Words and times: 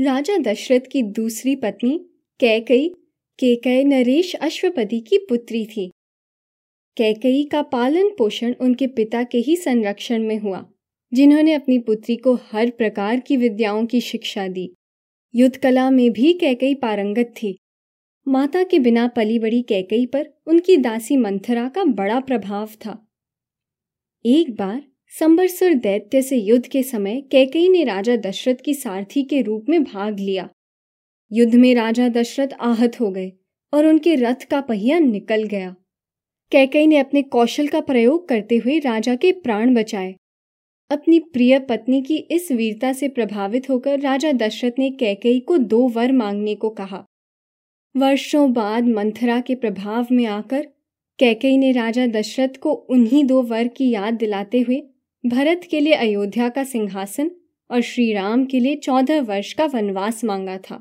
राजा 0.00 0.38
दशरथ 0.38 0.80
की 0.92 1.02
दूसरी 1.02 1.56
पत्नी 1.56 2.06
कैकई 2.40 2.88
केकय 3.38 3.84
नरेश 3.84 4.34
अश्वपति 4.34 5.00
की 5.00 5.18
पुत्री 5.18 5.66
थी। 5.66 5.90
कैकई 6.96 7.44
का 7.44 7.62
पालन 7.62 8.10
पोषण 8.18 8.54
उनके 8.60 8.86
पिता 8.86 9.22
के 9.22 9.38
ही 9.38 9.56
संरक्षण 9.56 10.22
में 10.22 10.38
हुआ, 10.38 10.72
जिन्होंने 11.12 11.52
अपनी 11.52 11.78
पुत्री 11.78 12.16
को 12.16 12.34
हर 12.34 12.70
प्रकार 12.70 13.20
की 13.20 13.36
विद्याओं 13.36 13.86
की 13.86 14.00
शिक्षा 14.00 14.48
दी। 14.48 14.74
युद्ध 15.34 15.56
कला 15.56 15.90
में 15.90 16.10
भी 16.10 16.32
कैकई 16.32 16.74
पारंगत 16.74 17.34
थी। 17.42 17.58
माता 18.28 18.62
के 18.62 18.78
बिना 18.78 19.08
पली 19.08 19.38
बड़ी 19.38 19.62
कैकई 19.62 20.06
पर 20.06 20.34
उनकी 20.46 20.76
दासी 20.76 21.16
मंथरा 21.16 21.68
का 21.68 21.84
बड़ा 21.84 22.20
प्रभाव 22.20 22.66
था। 22.66 23.08
एक 24.26 24.56
बार 24.56 24.87
संबरसुर 25.12 25.74
दैत्य 25.74 26.22
से 26.22 26.36
युद्ध 26.36 26.66
के 26.66 26.82
समय 26.82 27.20
कैकई 27.20 27.68
ने 27.68 27.84
राजा 27.84 28.16
दशरथ 28.16 28.54
की 28.64 28.74
सारथी 28.74 29.22
के 29.22 29.40
रूप 29.42 29.66
में 29.68 29.84
भाग 29.84 30.18
लिया। 30.18 30.48
युद्ध 31.32 31.54
में 31.54 31.74
राजा 31.74 32.08
दशरथ 32.08 32.48
आहत 32.60 33.00
हो 33.00 33.10
गए 33.10 33.32
और 33.72 33.86
उनके 33.86 34.14
रथ 34.14 34.44
का 34.50 34.60
पहिया 34.60 34.98
निकल 34.98 35.42
गया। 35.42 35.74
कैकई 36.52 36.86
ने 36.86 36.96
अपने 36.96 37.22
कौशल 37.22 37.68
का 37.68 37.80
प्रयोग 37.80 38.28
करते 38.28 38.56
हुए 38.56 38.78
राजा 38.78 39.14
के 39.14 39.32
प्राण 39.32 39.74
बचाए। 39.74 40.14
अपनी 40.90 41.18
प्रिय 41.18 41.58
पत्नी 41.58 42.02
की 42.02 42.16
इस 42.16 42.52
वीरता 42.52 42.92
से 42.92 43.08
प्रभावित 43.08 43.70
होकर 43.70 44.00
राजा 44.00 44.32
दशरथ 44.32 44.78
ने 44.78 44.90
कैकई 44.90 45.40
को 45.40 45.58
दो 45.58 45.88
वर 45.88 46.12
मांगने 46.12 46.54
को 46.54 46.70
कहा। 46.70 47.04
वर्षों 47.96 48.52
बाद 48.52 48.88
मंथरा 48.88 49.40
के 49.40 49.54
प्रभाव 49.54 50.06
में 50.12 50.26
आकर 50.26 50.68
कैकई 51.18 51.56
ने 51.56 51.72
राजा 51.72 52.06
दशरथ 52.06 52.56
को 52.60 52.72
उन्हीं 52.72 53.24
दो 53.24 53.42
वर 53.42 53.68
की 53.68 53.90
याद 53.90 54.14
दिलाते 54.14 54.60
हुए 54.60 54.82
भरत 55.28 55.60
के 55.70 55.80
लिए 55.80 55.92
अयोध्या 55.92 56.48
का 56.48 56.64
सिंहासन 56.64 57.30
और 57.70 57.80
श्री 57.80 58.12
राम 58.12 58.44
के 58.44 58.60
लिए 58.60 58.76
चौदह 58.76 59.20
वर्ष 59.20 59.52
का 59.52 59.66
वनवास 59.66 60.24
मांगा 60.24 60.58
था। 60.58 60.80